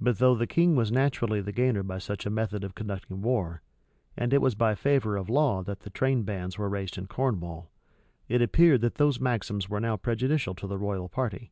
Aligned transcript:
But 0.00 0.18
though 0.18 0.36
the 0.36 0.46
king 0.46 0.76
was 0.76 0.92
naturally 0.92 1.40
the 1.40 1.50
gainer 1.50 1.82
by 1.82 1.98
such 1.98 2.24
a 2.24 2.30
method 2.30 2.62
of 2.62 2.76
conducting 2.76 3.20
war, 3.20 3.62
and 4.16 4.32
it 4.32 4.40
was 4.40 4.54
by 4.54 4.76
favor 4.76 5.16
of 5.16 5.28
law 5.28 5.64
that 5.64 5.80
the 5.80 5.90
train, 5.90 6.22
bands 6.22 6.56
were 6.56 6.68
raised 6.68 6.96
in 6.96 7.08
Cornwall, 7.08 7.72
it 8.28 8.40
appeared 8.40 8.80
that 8.82 8.94
those 8.94 9.18
maxims 9.18 9.68
were 9.68 9.80
now 9.80 9.96
prejudicial 9.96 10.54
to 10.54 10.68
the 10.68 10.78
royal 10.78 11.08
party. 11.08 11.50